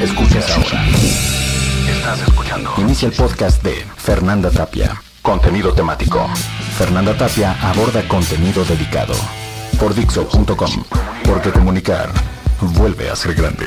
escuches 0.00 0.50
ahora. 0.50 0.84
Estás 1.88 2.20
escuchando. 2.20 2.72
Inicia 2.78 3.08
el 3.08 3.14
podcast 3.14 3.62
de 3.62 3.84
Fernanda 3.96 4.50
Tapia. 4.50 5.00
Contenido 5.22 5.72
temático. 5.72 6.26
Fernanda 6.78 7.16
Tapia 7.16 7.56
aborda 7.62 8.06
contenido 8.08 8.64
dedicado. 8.64 9.14
Por 9.78 9.94
Dixo.com. 9.94 10.84
Porque 11.24 11.50
comunicar 11.50 12.10
vuelve 12.60 13.10
a 13.10 13.16
ser 13.16 13.34
grande. 13.34 13.66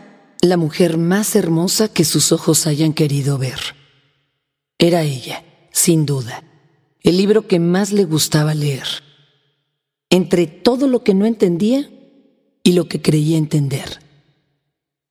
la 0.41 0.57
mujer 0.57 0.97
más 0.97 1.35
hermosa 1.35 1.87
que 1.87 2.03
sus 2.03 2.31
ojos 2.31 2.65
hayan 2.65 2.93
querido 2.93 3.37
ver. 3.37 3.59
Era 4.79 5.03
ella, 5.03 5.43
sin 5.71 6.05
duda, 6.05 6.43
el 7.01 7.17
libro 7.17 7.47
que 7.47 7.59
más 7.59 7.91
le 7.91 8.05
gustaba 8.05 8.55
leer. 8.55 8.87
Entre 10.09 10.47
todo 10.47 10.87
lo 10.87 11.03
que 11.03 11.13
no 11.13 11.25
entendía 11.25 11.89
y 12.63 12.73
lo 12.73 12.87
que 12.87 13.01
creía 13.01 13.37
entender. 13.37 13.99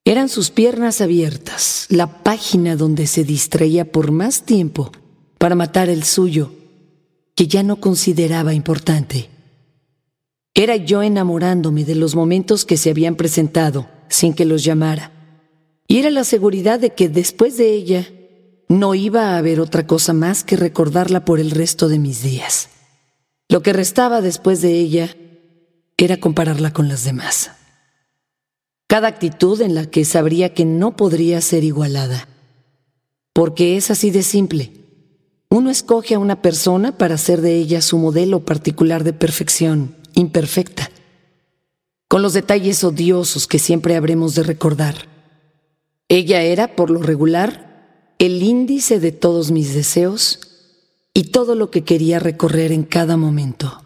Eran 0.05 0.29
sus 0.29 0.51
piernas 0.51 1.01
abiertas, 1.01 1.87
la 1.89 2.23
página 2.23 2.75
donde 2.75 3.07
se 3.07 3.23
distraía 3.23 3.91
por 3.91 4.11
más 4.11 4.45
tiempo 4.45 4.91
para 5.39 5.55
matar 5.55 5.89
el 5.89 6.03
suyo, 6.03 6.53
que 7.37 7.47
ya 7.47 7.63
no 7.63 7.77
consideraba 7.77 8.53
importante. 8.53 9.31
Era 10.55 10.77
yo 10.77 11.03
enamorándome 11.03 11.85
de 11.85 11.95
los 11.95 12.15
momentos 12.17 12.65
que 12.65 12.77
se 12.77 12.91
habían 12.91 13.15
presentado 13.15 13.89
sin 14.09 14.35
que 14.35 14.45
los 14.45 14.65
llamara. 14.65 15.20
Y 15.91 15.99
era 15.99 16.11
la 16.11 16.23
seguridad 16.23 16.79
de 16.79 16.91
que 16.91 17.09
después 17.09 17.57
de 17.57 17.75
ella 17.75 18.09
no 18.69 18.95
iba 18.95 19.31
a 19.31 19.39
haber 19.39 19.59
otra 19.59 19.89
cosa 19.89 20.13
más 20.13 20.45
que 20.45 20.55
recordarla 20.55 21.25
por 21.25 21.41
el 21.41 21.51
resto 21.51 21.89
de 21.89 21.99
mis 21.99 22.23
días. 22.23 22.69
Lo 23.49 23.61
que 23.63 23.73
restaba 23.73 24.21
después 24.21 24.63
de 24.63 24.71
ella 24.75 25.17
era 25.97 26.19
compararla 26.19 26.73
con 26.73 26.87
las 26.87 27.03
demás. 27.03 27.51
Cada 28.87 29.09
actitud 29.09 29.61
en 29.63 29.75
la 29.75 29.87
que 29.87 30.05
sabría 30.05 30.55
que 30.55 30.65
no 30.65 30.95
podría 30.95 31.41
ser 31.41 31.65
igualada. 31.65 32.29
Porque 33.33 33.77
es 33.77 33.91
así 33.91 34.13
de 34.13 34.23
simple. 34.23 34.71
Uno 35.49 35.71
escoge 35.71 36.15
a 36.15 36.21
una 36.21 36.41
persona 36.41 36.97
para 36.99 37.17
hacer 37.17 37.41
de 37.41 37.57
ella 37.57 37.83
su 37.83 37.99
modelo 37.99 38.45
particular 38.45 39.03
de 39.03 39.13
perfección 39.13 39.97
imperfecta, 40.15 40.89
con 42.07 42.23
los 42.23 42.33
detalles 42.33 42.85
odiosos 42.85 43.49
que 43.49 43.59
siempre 43.59 43.97
habremos 43.97 44.37
de 44.37 44.45
recordar. 44.45 45.10
Ella 46.11 46.43
era, 46.43 46.75
por 46.75 46.91
lo 46.91 47.01
regular, 47.01 48.15
el 48.19 48.43
índice 48.43 48.99
de 48.99 49.13
todos 49.13 49.53
mis 49.53 49.73
deseos 49.75 50.41
y 51.15 51.31
todo 51.31 51.55
lo 51.55 51.71
que 51.71 51.85
quería 51.85 52.19
recorrer 52.19 52.73
en 52.73 52.83
cada 52.83 53.17
momento. 53.17 53.81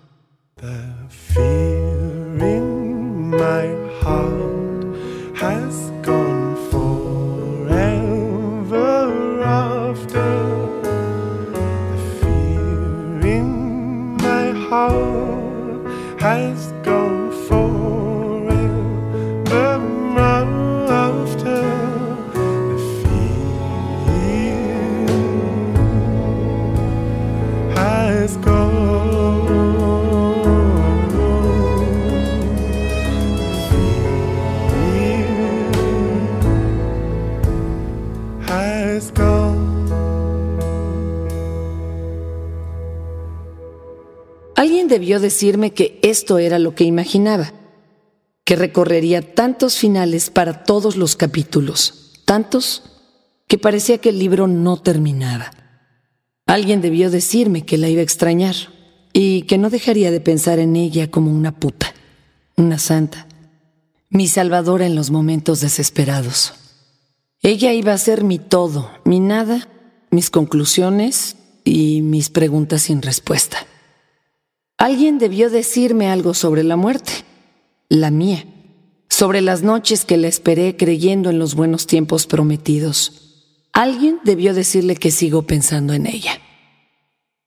Debió 44.95 45.19
decirme 45.19 45.73
que 45.73 45.99
esto 46.03 46.39
era 46.39 46.61
lo 46.61 46.77
que 46.77 46.85
imaginaba, 46.85 47.53
que 48.45 48.55
recorrería 48.55 49.35
tantos 49.35 49.77
finales 49.77 50.31
para 50.31 50.63
todos 50.63 50.95
los 50.95 51.17
capítulos, 51.17 52.13
tantos 52.25 52.85
que 53.49 53.59
parecía 53.59 53.99
que 53.99 54.11
el 54.11 54.21
libro 54.21 54.47
no 54.47 54.77
terminaba. 54.77 55.51
Alguien 56.47 56.81
debió 56.81 57.11
decirme 57.11 57.67
que 57.67 57.77
la 57.77 57.89
iba 57.89 58.03
a 58.03 58.05
extrañar 58.05 58.55
y 59.13 59.43
que 59.43 59.59
no 59.59 59.69
dejaría 59.69 60.13
de 60.13 60.21
pensar 60.21 60.61
en 60.61 60.77
ella 60.77 61.11
como 61.11 61.33
una 61.33 61.59
puta, 61.59 61.93
una 62.57 62.79
santa, 62.79 63.27
mi 64.11 64.29
salvadora 64.29 64.87
en 64.87 64.95
los 64.95 65.11
momentos 65.11 65.61
desesperados. 65.61 66.55
Ella 67.43 67.73
iba 67.73 67.93
a 67.93 67.99
ser 67.99 68.23
mi 68.23 68.39
todo, 68.39 68.93
mi 69.05 69.19
nada, 69.19 69.69
mis 70.13 70.31
conclusiones 70.31 71.35
y 71.65 72.01
mis 72.03 72.31
preguntas 72.31 72.83
sin 72.83 73.03
respuesta. 73.03 73.67
Alguien 74.85 75.17
debió 75.17 75.49
decirme 75.49 76.11
algo 76.11 76.35
sobre 76.35 76.63
la 76.63 76.77
muerte, 76.77 77.25
la 77.89 78.11
mía, 78.11 78.45
sobre 79.09 79.41
las 79.41 79.63
noches 79.63 80.05
que 80.05 80.19
la 80.19 80.29
esperé 80.29 80.77
creyendo 80.77 81.31
en 81.31 81.39
los 81.39 81.55
buenos 81.55 81.87
tiempos 81.87 82.27
prometidos. 82.27 83.63
Alguien 83.73 84.21
debió 84.25 84.53
decirle 84.53 84.97
que 84.97 85.11
sigo 85.11 85.47
pensando 85.47 85.95
en 85.95 86.07
ella. 86.07 86.39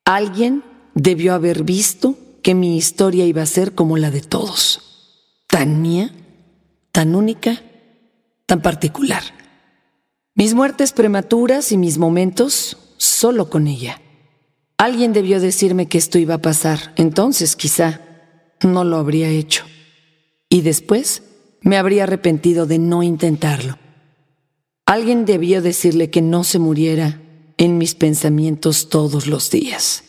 Alguien 0.04 0.64
debió 0.96 1.36
haber 1.36 1.62
visto 1.62 2.16
que 2.42 2.56
mi 2.56 2.76
historia 2.76 3.28
iba 3.28 3.44
a 3.44 3.46
ser 3.46 3.76
como 3.76 3.98
la 3.98 4.10
de 4.10 4.22
todos, 4.22 5.44
tan 5.46 5.80
mía, 5.80 6.12
tan 6.92 7.14
única, 7.14 7.62
tan 8.48 8.64
particular. 8.64 9.22
Mis 10.34 10.56
muertes 10.56 10.92
prematuras 10.92 11.72
y 11.72 11.78
mis 11.78 12.00
momentos 12.00 12.96
solo 12.98 13.52
con 13.52 13.68
ella. 13.68 14.02
Alguien 14.78 15.12
debió 15.12 15.40
decirme 15.40 15.88
que 15.88 15.98
esto 15.98 16.20
iba 16.20 16.36
a 16.36 16.42
pasar, 16.42 16.94
entonces 16.98 17.56
quizá 17.56 18.02
no 18.62 18.84
lo 18.84 18.98
habría 18.98 19.30
hecho. 19.30 19.66
Y 20.50 20.62
después 20.62 21.24
me 21.62 21.78
habría 21.78 22.04
arrepentido 22.04 22.68
de 22.68 22.78
no 22.78 23.02
intentarlo. 23.02 23.78
Alguien 24.86 25.26
debió 25.26 25.62
decirle 25.62 26.10
que 26.10 26.22
no 26.22 26.44
se 26.44 26.60
muriera 26.60 27.22
en 27.58 27.78
mis 27.78 27.96
pensamientos 27.96 28.90
todos 28.90 29.26
los 29.28 29.50
días. 29.50 30.04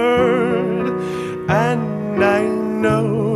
word, 0.00 1.50
and 1.50 2.24
I 2.24 2.42
know. 2.82 3.29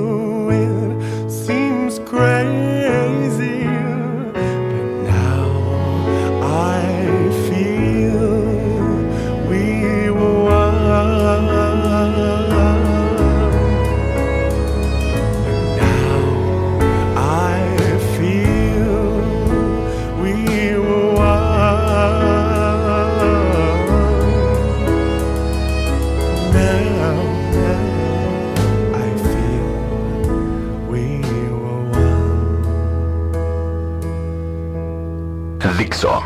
Vixor. 35.72 36.20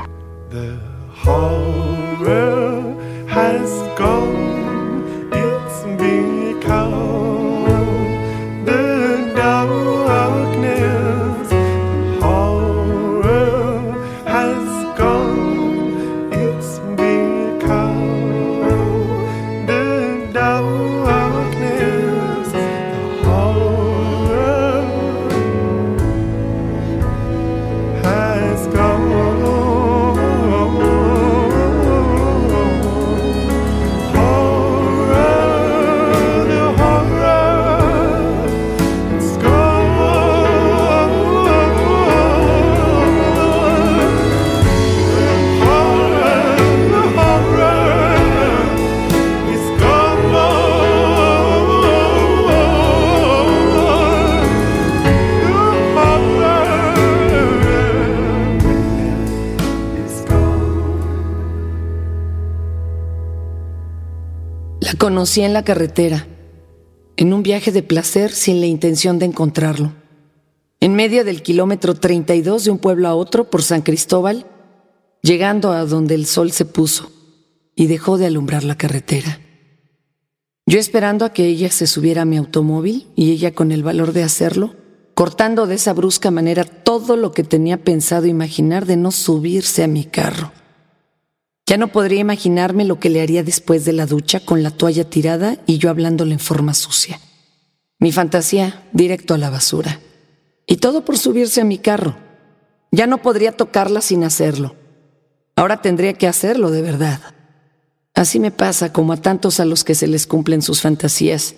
The 0.51 0.79
horror 1.13 2.81
has 3.29 3.71
gone. 3.99 4.68
Conocí 65.19 65.41
en 65.41 65.53
la 65.53 65.65
carretera, 65.65 66.29
en 67.17 67.33
un 67.33 67.43
viaje 67.43 67.73
de 67.73 67.83
placer 67.83 68.31
sin 68.31 68.61
la 68.61 68.67
intención 68.67 69.19
de 69.19 69.27
encontrarlo. 69.27 69.93
En 70.79 70.95
medio 70.95 71.25
del 71.25 71.43
kilómetro 71.43 71.97
32 71.97 72.63
de 72.63 72.71
un 72.71 72.79
pueblo 72.79 73.09
a 73.09 73.17
otro 73.17 73.51
por 73.51 73.65
San 73.65 73.83
Cristóbal, 73.83 74.47
llegando 75.21 75.73
a 75.73 75.85
donde 75.87 76.15
el 76.15 76.25
sol 76.25 76.53
se 76.53 76.67
puso 76.67 77.11
y 77.75 77.89
dejó 77.89 78.17
de 78.17 78.27
alumbrar 78.27 78.63
la 78.63 78.77
carretera. 78.77 79.41
Yo 80.67 80.79
esperando 80.79 81.25
a 81.25 81.33
que 81.33 81.47
ella 81.47 81.73
se 81.73 81.89
subiera 81.89 82.23
a 82.23 82.25
mi 82.25 82.37
automóvil 82.37 83.09
y 83.17 83.33
ella 83.33 83.53
con 83.53 83.73
el 83.73 83.83
valor 83.83 84.13
de 84.13 84.23
hacerlo, 84.23 84.77
cortando 85.15 85.67
de 85.67 85.75
esa 85.75 85.95
brusca 85.95 86.31
manera 86.31 86.63
todo 86.63 87.17
lo 87.17 87.33
que 87.33 87.43
tenía 87.43 87.83
pensado 87.83 88.27
imaginar 88.27 88.87
de 88.87 88.97
no 88.97 89.11
subirse 89.11 89.83
a 89.83 89.89
mi 89.89 90.05
carro. 90.05 90.53
Ya 91.69 91.77
no 91.77 91.89
podría 91.89 92.21
imaginarme 92.21 92.87
lo 92.87 92.99
que 92.99 93.11
le 93.11 93.21
haría 93.21 93.43
después 93.43 93.85
de 93.85 93.93
la 93.93 94.07
ducha 94.07 94.41
con 94.41 94.63
la 94.63 94.71
toalla 94.71 95.05
tirada 95.05 95.59
y 95.67 95.77
yo 95.77 95.91
hablándole 95.91 96.33
en 96.33 96.39
forma 96.39 96.73
sucia. 96.73 97.21
Mi 97.99 98.11
fantasía 98.11 98.89
directo 98.93 99.35
a 99.35 99.39
la 99.39 99.51
basura. 99.51 100.01
Y 100.67 100.77
todo 100.77 101.05
por 101.05 101.19
subirse 101.19 101.61
a 101.61 101.65
mi 101.65 101.77
carro. 101.77 102.17
Ya 102.91 103.07
no 103.07 103.21
podría 103.21 103.53
tocarla 103.53 104.01
sin 104.01 104.25
hacerlo. 104.25 104.77
Ahora 105.57 105.83
tendría 105.83 106.15
que 106.15 106.27
hacerlo 106.27 106.71
de 106.71 106.81
verdad. 106.81 107.21
Así 108.15 108.41
me 108.41 108.51
pasa 108.51 108.91
como 108.91 109.13
a 109.13 109.19
tantos 109.19 109.61
a 109.61 109.67
los 109.67 109.85
que 109.85 109.95
se 109.95 110.07
les 110.07 110.27
cumplen 110.27 110.63
sus 110.63 110.81
fantasías, 110.81 111.55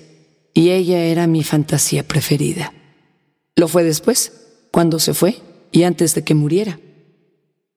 y 0.53 0.71
ella 0.71 1.05
era 1.05 1.29
mi 1.29 1.45
fantasía 1.45 2.03
preferida. 2.03 2.73
Lo 3.55 3.69
fue 3.69 3.85
después, 3.85 4.33
cuando 4.73 4.99
se 4.99 5.15
fue 5.15 5.37
y 5.71 5.85
antes 5.85 6.17
de 6.17 6.25
que 6.25 6.35
muriera. 6.35 6.81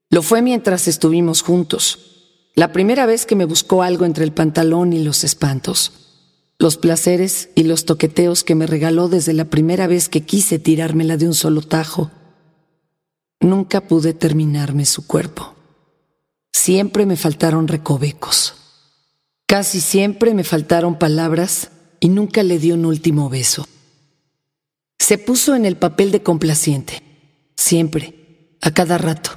Lo 0.09 0.23
fue 0.23 0.41
mientras 0.41 0.87
estuvimos 0.87 1.43
juntos, 1.43 2.12
la 2.55 2.71
primera 2.71 3.05
vez 3.05 3.25
que 3.25 3.35
me 3.35 3.45
buscó 3.45 3.81
algo 3.81 4.05
entre 4.05 4.23
el 4.23 4.31
pantalón 4.31 4.93
y 4.93 5.03
los 5.03 5.23
espantos. 5.23 5.91
Los 6.59 6.77
placeres 6.77 7.49
y 7.55 7.63
los 7.63 7.85
toqueteos 7.85 8.43
que 8.43 8.55
me 8.55 8.67
regaló 8.67 9.09
desde 9.09 9.33
la 9.33 9.45
primera 9.45 9.87
vez 9.87 10.07
que 10.07 10.21
quise 10.21 10.59
tirármela 10.59 11.17
de 11.17 11.25
un 11.27 11.33
solo 11.33 11.61
tajo. 11.61 12.11
Nunca 13.39 13.81
pude 13.81 14.13
terminarme 14.13 14.85
su 14.85 15.07
cuerpo. 15.07 15.55
Siempre 16.53 17.07
me 17.07 17.17
faltaron 17.17 17.67
recovecos. 17.67 18.53
Casi 19.47 19.81
siempre 19.81 20.33
me 20.33 20.43
faltaron 20.43 20.97
palabras 20.99 21.71
y 21.99 22.09
nunca 22.09 22.43
le 22.43 22.59
di 22.59 22.71
un 22.71 22.85
último 22.85 23.29
beso. 23.29 23.67
Se 24.99 25.17
puso 25.17 25.55
en 25.55 25.65
el 25.65 25.75
papel 25.75 26.11
de 26.11 26.21
complaciente, 26.21 27.01
siempre, 27.57 28.57
a 28.61 28.71
cada 28.71 28.97
rato, 28.97 29.31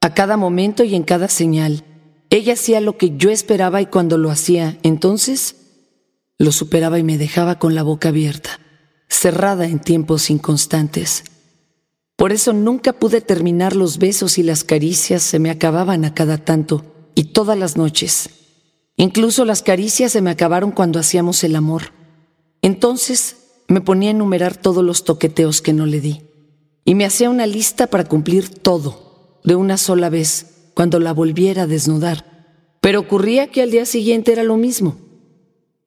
a 0.00 0.14
cada 0.14 0.36
momento 0.36 0.82
y 0.82 0.96
en 0.96 1.04
cada 1.04 1.28
señal 1.28 1.84
ella 2.32 2.54
hacía 2.54 2.80
lo 2.80 2.96
que 2.96 3.14
yo 3.18 3.30
esperaba 3.30 3.82
y 3.82 3.86
cuando 3.86 4.16
lo 4.16 4.30
hacía, 4.30 4.78
entonces 4.82 5.56
lo 6.38 6.50
superaba 6.50 6.98
y 6.98 7.02
me 7.02 7.18
dejaba 7.18 7.58
con 7.58 7.74
la 7.74 7.82
boca 7.82 8.08
abierta, 8.08 8.58
cerrada 9.06 9.66
en 9.66 9.80
tiempos 9.80 10.30
inconstantes. 10.30 11.24
Por 12.16 12.32
eso 12.32 12.54
nunca 12.54 12.94
pude 12.94 13.20
terminar 13.20 13.76
los 13.76 13.98
besos 13.98 14.38
y 14.38 14.42
las 14.42 14.64
caricias 14.64 15.22
se 15.22 15.38
me 15.40 15.50
acababan 15.50 16.06
a 16.06 16.14
cada 16.14 16.38
tanto 16.38 17.10
y 17.14 17.24
todas 17.24 17.58
las 17.58 17.76
noches. 17.76 18.30
Incluso 18.96 19.44
las 19.44 19.62
caricias 19.62 20.12
se 20.12 20.22
me 20.22 20.30
acabaron 20.30 20.70
cuando 20.70 20.98
hacíamos 20.98 21.44
el 21.44 21.54
amor. 21.54 21.92
Entonces 22.62 23.36
me 23.68 23.82
ponía 23.82 24.08
a 24.08 24.12
enumerar 24.12 24.56
todos 24.56 24.82
los 24.82 25.04
toqueteos 25.04 25.60
que 25.60 25.74
no 25.74 25.84
le 25.84 26.00
di 26.00 26.22
y 26.86 26.94
me 26.94 27.04
hacía 27.04 27.28
una 27.28 27.46
lista 27.46 27.88
para 27.88 28.04
cumplir 28.04 28.48
todo 28.48 29.38
de 29.44 29.54
una 29.54 29.76
sola 29.76 30.08
vez 30.08 30.46
cuando 30.74 30.98
la 30.98 31.12
volviera 31.12 31.62
a 31.62 31.66
desnudar, 31.66 32.24
pero 32.80 33.00
ocurría 33.00 33.48
que 33.48 33.62
al 33.62 33.70
día 33.70 33.86
siguiente 33.86 34.32
era 34.32 34.42
lo 34.42 34.56
mismo, 34.56 34.96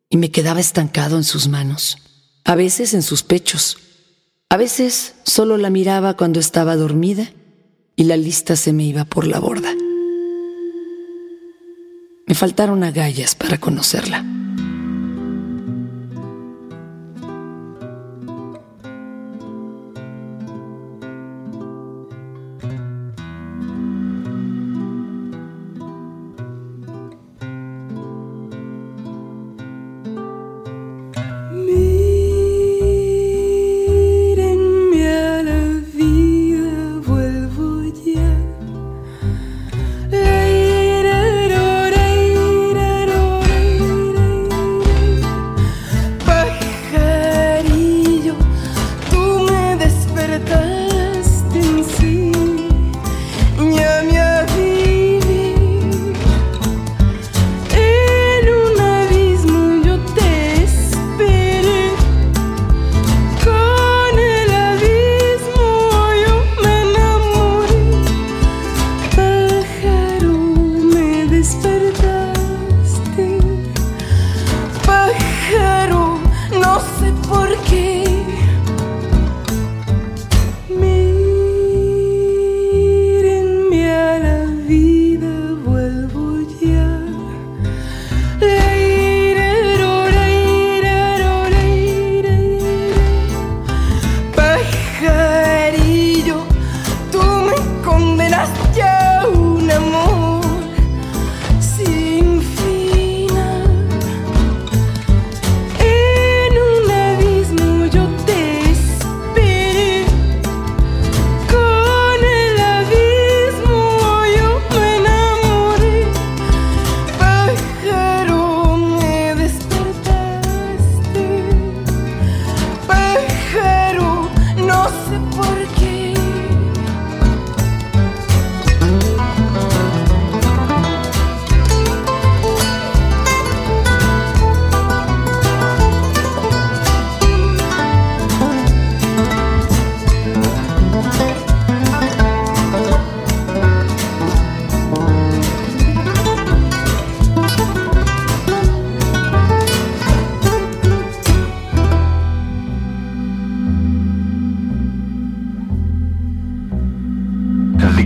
y 0.10 0.18
me 0.18 0.32
quedaba 0.32 0.60
estancado 0.60 1.18
en 1.18 1.24
sus 1.24 1.48
manos, 1.48 1.98
a 2.44 2.56
veces 2.56 2.94
en 2.94 3.02
sus 3.02 3.24
pechos, 3.24 3.78
a 4.50 4.58
veces 4.58 5.16
solo 5.24 5.58
la 5.58 5.70
miraba 5.70 6.16
cuando 6.16 6.40
estaba 6.40 6.76
dormida 6.76 7.32
y 7.96 8.04
la 8.06 8.18
lista 8.18 8.56
se 8.56 8.74
me 8.74 8.84
iba 8.84 9.06
por 9.06 9.28
la 9.28 9.40
borda. 9.40 9.74
Me 12.28 12.36
faltaron 12.36 12.84
agallas 12.84 13.36
para 13.36 13.60
conocerla. 13.60 14.35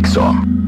Big 0.02 0.08
Song. 0.08 0.59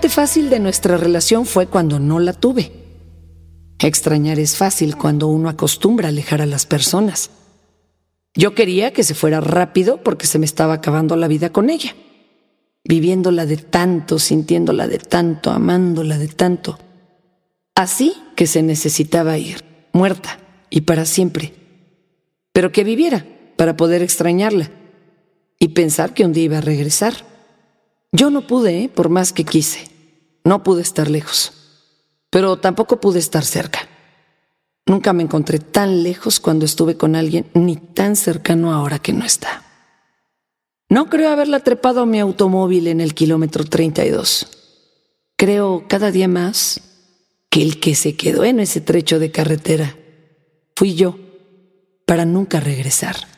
Parte 0.00 0.14
fácil 0.14 0.48
de 0.48 0.60
nuestra 0.60 0.96
relación 0.96 1.44
fue 1.44 1.66
cuando 1.66 1.98
no 1.98 2.20
la 2.20 2.32
tuve. 2.32 2.72
Extrañar 3.78 4.38
es 4.38 4.56
fácil 4.56 4.96
cuando 4.96 5.26
uno 5.26 5.50
acostumbra 5.50 6.06
a 6.06 6.08
alejar 6.08 6.40
a 6.40 6.46
las 6.46 6.64
personas. 6.64 7.28
Yo 8.34 8.54
quería 8.54 8.94
que 8.94 9.04
se 9.04 9.12
fuera 9.12 9.42
rápido 9.42 10.02
porque 10.02 10.26
se 10.26 10.38
me 10.38 10.46
estaba 10.46 10.72
acabando 10.72 11.16
la 11.16 11.28
vida 11.28 11.52
con 11.52 11.68
ella, 11.68 11.94
viviéndola 12.82 13.44
de 13.44 13.58
tanto, 13.58 14.18
sintiéndola 14.18 14.88
de 14.88 15.00
tanto, 15.00 15.50
amándola 15.50 16.16
de 16.16 16.28
tanto. 16.28 16.78
Así 17.74 18.14
que 18.36 18.46
se 18.46 18.62
necesitaba 18.62 19.36
ir, 19.36 19.64
muerta 19.92 20.38
y 20.70 20.80
para 20.80 21.04
siempre. 21.04 21.52
Pero 22.54 22.72
que 22.72 22.84
viviera 22.84 23.26
para 23.58 23.76
poder 23.76 24.00
extrañarla 24.00 24.70
y 25.58 25.68
pensar 25.68 26.14
que 26.14 26.24
un 26.24 26.32
día 26.32 26.44
iba 26.44 26.56
a 26.56 26.62
regresar. 26.62 27.16
Yo 28.12 28.30
no 28.30 28.46
pude, 28.46 28.84
¿eh? 28.84 28.88
por 28.88 29.10
más 29.10 29.34
que 29.34 29.44
quise. 29.44 29.89
No 30.44 30.62
pude 30.62 30.82
estar 30.82 31.10
lejos. 31.10 31.52
Pero 32.30 32.58
tampoco 32.58 33.00
pude 33.00 33.18
estar 33.18 33.44
cerca. 33.44 33.80
Nunca 34.86 35.12
me 35.12 35.22
encontré 35.22 35.58
tan 35.58 36.02
lejos 36.02 36.40
cuando 36.40 36.64
estuve 36.64 36.96
con 36.96 37.14
alguien, 37.14 37.50
ni 37.54 37.76
tan 37.76 38.16
cercano 38.16 38.72
ahora 38.72 38.98
que 38.98 39.12
no 39.12 39.24
está. 39.24 39.62
No 40.88 41.08
creo 41.08 41.30
haberla 41.30 41.60
trepado 41.60 42.00
a 42.00 42.06
mi 42.06 42.18
automóvil 42.18 42.88
en 42.88 43.00
el 43.00 43.14
kilómetro 43.14 43.64
32. 43.64 44.48
Creo 45.36 45.84
cada 45.88 46.10
día 46.10 46.26
más 46.26 46.80
que 47.48 47.62
el 47.62 47.78
que 47.78 47.94
se 47.94 48.16
quedó 48.16 48.44
en 48.44 48.60
ese 48.60 48.80
trecho 48.80 49.18
de 49.18 49.30
carretera 49.30 49.96
fui 50.74 50.94
yo 50.94 51.16
para 52.06 52.24
nunca 52.24 52.58
regresar. 52.58 53.29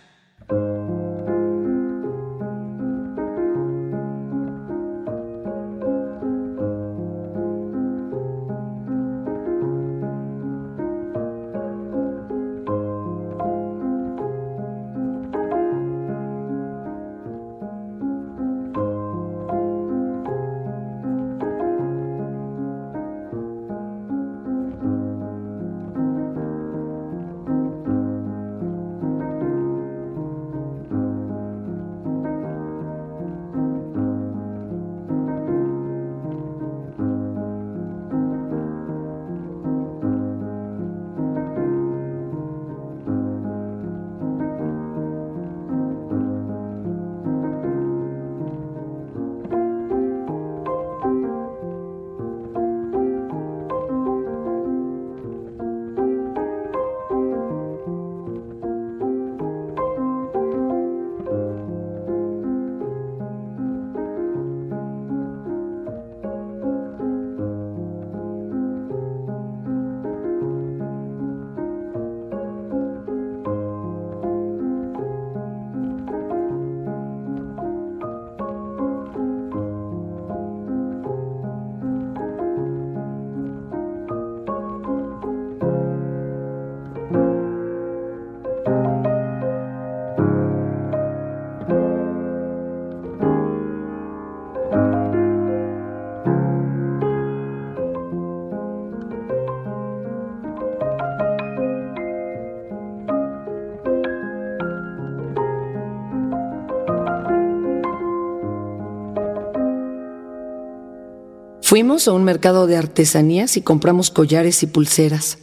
Fuimos 111.73 112.07
a 112.07 112.13
un 112.13 112.23
mercado 112.23 112.67
de 112.67 112.77
artesanías 112.77 113.57
y 113.57 113.63
compramos 113.63 114.11
collares 114.11 114.63
y 114.63 114.67
pulseras. 114.67 115.39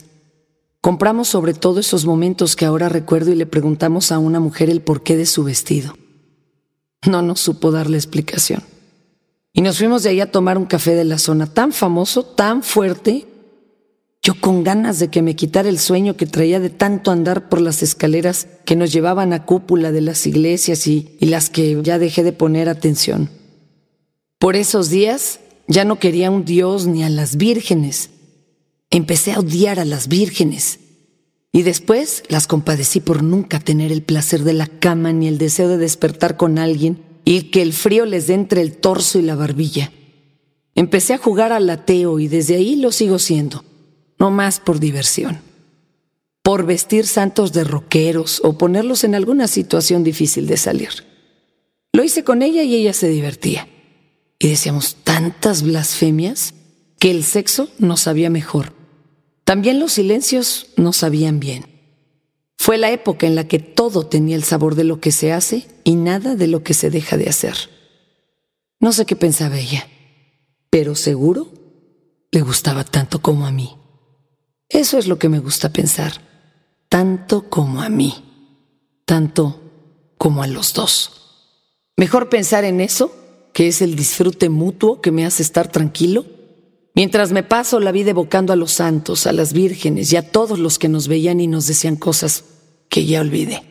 Compramos 0.80 1.28
sobre 1.28 1.56
todo 1.56 1.80
esos 1.80 2.06
momentos 2.06 2.56
que 2.56 2.66
ahora 2.66 2.88
recuerdo 2.88 3.32
y 3.32 3.36
le 3.36 3.48
preguntamos 3.48 4.12
a 4.12 4.20
una 4.20 4.40
mujer 4.40 4.70
el 4.70 4.84
porqué 4.84 5.18
de 5.18 5.26
su 5.26 5.44
vestido. 5.44 5.96
No 7.08 7.24
nos 7.24 7.40
supo 7.40 7.72
darle 7.72 7.98
explicación. 7.98 8.62
Y 9.54 9.64
nos 9.64 9.80
fuimos 9.80 10.04
de 10.04 10.12
ahí 10.12 10.22
a 10.22 10.32
tomar 10.32 10.60
un 10.60 10.68
café 10.68 10.94
de 10.94 11.04
la 11.04 11.18
zona 11.18 11.52
tan 11.52 11.72
famoso, 11.72 12.22
tan 12.22 12.62
fuerte. 12.62 13.26
Yo 14.22 14.40
con 14.40 14.64
ganas 14.64 15.00
de 15.00 15.08
que 15.08 15.24
me 15.24 15.36
quitara 15.36 15.68
el 15.68 15.80
sueño 15.80 16.16
que 16.16 16.28
traía 16.28 16.60
de 16.60 16.70
tanto 16.70 17.10
andar 17.10 17.50
por 17.50 17.60
las 17.60 17.82
escaleras 17.82 18.46
que 18.66 18.76
nos 18.76 18.94
llevaban 18.94 19.34
a 19.34 19.48
cúpula 19.48 19.92
de 19.92 20.02
las 20.02 20.28
iglesias 20.28 20.86
y 20.86 21.18
las 21.22 21.50
que 21.50 21.82
ya 21.82 21.98
dejé 21.98 22.22
de 22.22 22.34
poner 22.34 22.70
atención. 22.70 23.32
Por 24.38 24.56
esos 24.56 24.92
días 24.92 25.40
ya 25.70 25.86
no 25.86 26.00
quería 26.00 26.32
un 26.32 26.44
Dios 26.44 26.88
ni 26.88 27.04
a 27.04 27.10
las 27.10 27.38
vírgenes. 27.38 28.10
Empecé 28.90 29.32
a 29.32 29.40
odiar 29.40 29.80
a 29.80 29.86
las 29.86 30.08
vírgenes. 30.10 30.80
Y 31.52 31.62
después 31.62 32.24
las 32.28 32.48
compadecí 32.48 33.00
por 33.00 33.24
nunca 33.24 33.60
tener 33.60 33.92
el 33.92 34.02
placer 34.04 34.44
de 34.44 34.54
la 34.54 34.68
cama 34.68 35.14
ni 35.14 35.28
el 35.28 35.38
deseo 35.38 35.70
de 35.70 35.78
despertar 35.78 36.38
con 36.38 36.58
alguien 36.58 37.02
y 37.24 37.44
que 37.52 37.62
el 37.62 37.74
frío 37.74 38.06
les 38.06 38.28
dé 38.28 38.34
entre 38.34 38.62
el 38.62 38.78
torso 38.78 39.20
y 39.20 39.22
la 39.22 39.36
barbilla. 39.36 39.92
Empecé 40.76 41.14
a 41.14 41.18
jugar 41.20 41.52
al 41.54 41.70
ateo 41.70 42.20
y 42.20 42.28
desde 42.28 42.56
ahí 42.56 42.76
lo 42.76 42.92
sigo 42.92 43.20
siendo, 43.20 43.64
no 44.18 44.32
más 44.32 44.60
por 44.60 44.80
diversión. 44.80 45.40
por 46.42 46.66
vestir 46.66 47.06
santos 47.06 47.54
de 47.54 47.64
roqueros 47.64 48.42
o 48.44 48.58
ponerlos 48.58 49.04
en 49.04 49.14
alguna 49.14 49.48
situación 49.48 50.04
difícil 50.04 50.48
de 50.48 50.58
salir. 50.58 50.90
Lo 51.94 52.04
hice 52.04 52.24
con 52.24 52.42
ella 52.42 52.64
y 52.64 52.74
ella 52.74 52.94
se 52.94 53.08
divertía. 53.08 53.68
Y 54.40 54.48
decíamos 54.48 54.96
tantas 55.04 55.64
blasfemias 55.64 56.54
que 56.98 57.12
el 57.12 57.24
sexo 57.24 57.70
nos 57.78 58.02
sabía 58.02 58.30
mejor. 58.30 58.74
También 59.44 59.80
los 59.80 59.94
silencios 59.94 60.68
nos 60.78 60.98
sabían 60.98 61.40
bien. 61.40 61.66
Fue 62.58 62.78
la 62.78 62.92
época 62.92 63.28
en 63.28 63.36
la 63.36 63.48
que 63.48 63.60
todo 63.60 64.06
tenía 64.06 64.36
el 64.36 64.44
sabor 64.44 64.76
de 64.76 64.84
lo 64.84 65.00
que 65.00 65.12
se 65.12 65.34
hace 65.34 65.68
y 65.84 65.96
nada 65.96 66.36
de 66.36 66.48
lo 66.48 66.64
que 66.64 66.74
se 66.74 66.90
deja 66.90 67.18
de 67.18 67.30
hacer. 67.30 67.56
No 68.80 68.94
sé 68.94 69.06
qué 69.06 69.16
pensaba 69.16 69.58
ella, 69.58 69.88
pero 70.70 70.96
seguro 70.96 71.52
le 72.32 72.42
gustaba 72.42 72.84
tanto 72.84 73.22
como 73.22 73.46
a 73.46 73.52
mí. 73.52 73.76
Eso 74.70 74.98
es 74.98 75.08
lo 75.08 75.18
que 75.18 75.30
me 75.30 75.40
gusta 75.40 75.74
pensar, 75.74 76.14
tanto 76.88 77.50
como 77.50 77.82
a 77.82 77.90
mí, 77.90 78.14
tanto 79.06 79.62
como 80.18 80.44
a 80.44 80.48
los 80.48 80.74
dos. 80.74 81.56
Mejor 81.98 82.30
pensar 82.30 82.66
en 82.66 82.82
eso, 82.82 83.12
que 83.60 83.68
es 83.68 83.82
el 83.82 83.98
disfrute 83.98 84.48
mutuo 84.48 85.02
que 85.02 85.12
me 85.12 85.26
hace 85.26 85.44
estar 85.44 85.70
tranquilo, 85.70 86.26
mientras 86.96 87.34
me 87.34 87.44
paso 87.44 87.82
la 87.82 87.92
vida 87.92 88.12
evocando 88.12 88.54
a 88.54 88.56
los 88.56 88.72
santos, 88.72 89.28
a 89.28 89.34
las 89.34 89.52
vírgenes 89.52 90.14
y 90.14 90.16
a 90.16 90.32
todos 90.32 90.60
los 90.60 90.80
que 90.80 90.88
nos 90.88 91.10
veían 91.10 91.42
y 91.42 91.48
nos 91.48 91.68
decían 91.68 91.98
cosas 91.98 92.46
que 92.88 93.06
ya 93.06 93.20
olvidé. 93.20 93.69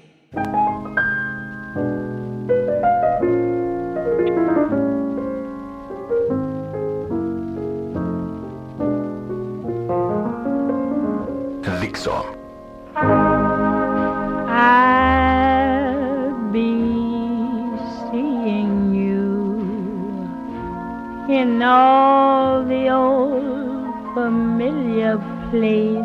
In 21.59 21.65
all 21.65 22.63
the 22.65 22.89
old 22.89 24.15
familiar 24.15 25.19
places. 25.51 26.05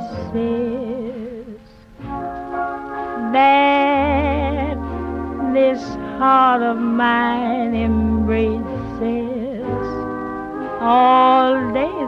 That 3.38 4.78
this 5.54 5.80
heart 6.18 6.64
of 6.64 6.78
mine 6.78 7.76
embraces 7.76 8.98
all 10.82 11.72
day 11.72 12.03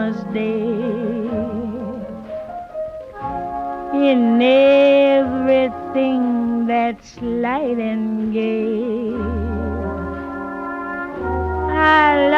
summer's 0.00 0.22
day, 0.32 0.60
in 4.08 4.40
everything 4.40 6.22
that's 6.66 7.20
light 7.20 7.78
and 7.78 8.32
gay. 8.32 9.12
I'll 11.72 12.34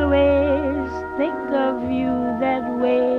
always 0.00 0.90
think 1.18 1.50
of 1.52 1.90
you 1.90 2.12
that 2.40 2.64
way. 2.82 3.16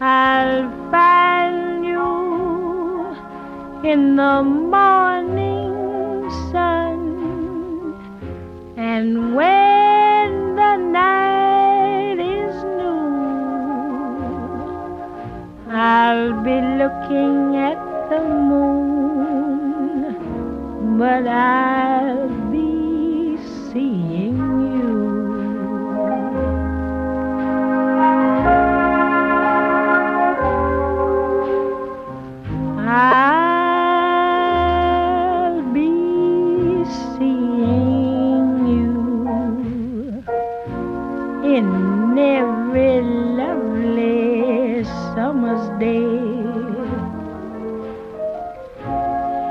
I'll 0.00 0.70
find 0.90 1.84
you 1.84 3.16
in 3.90 4.16
the 4.16 4.42
morning 4.42 5.03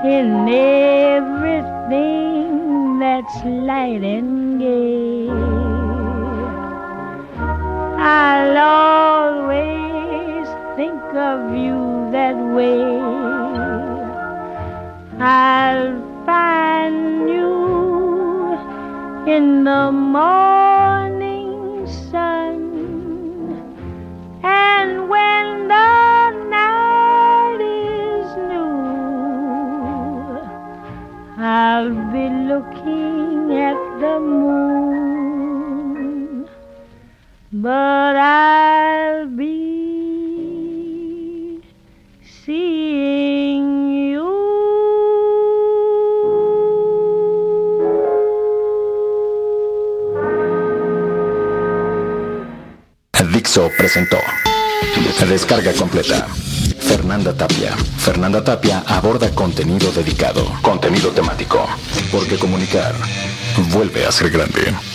in 0.06 0.50
everything 0.50 2.20
that's 3.00 3.36
light 3.46 4.04
and 4.04 4.60
gay. 4.60 5.30
I'll 7.98 8.58
always 8.58 10.48
think 10.76 11.02
of 11.16 11.56
you 11.56 12.10
that 12.12 12.36
way. 12.56 12.84
I'll 15.20 16.02
find 16.26 17.30
you 17.30 18.58
in 19.26 19.64
the 19.64 19.92
morning 19.92 20.53
I'll 31.54 31.94
be 32.12 32.26
looking 32.52 33.54
at 33.70 33.80
the 34.02 34.16
moon, 34.20 35.70
but 37.52 38.16
I'll 38.16 39.28
be 39.28 39.54
seeing 42.44 43.68
you. 43.94 44.30
Dixo 53.32 53.70
presentó 53.78 54.18
descarga 55.28 55.74
completa. 55.74 56.53
Fernanda 56.88 57.34
Tapia. 57.34 57.72
Fernanda 57.98 58.44
Tapia 58.44 58.84
aborda 58.88 59.32
contenido 59.34 59.92
dedicado, 59.92 60.46
contenido 60.62 61.10
temático. 61.12 61.66
Porque 62.12 62.38
comunicar 62.38 62.94
vuelve 63.72 64.06
a 64.06 64.12
ser 64.12 64.30
grande. 64.30 64.93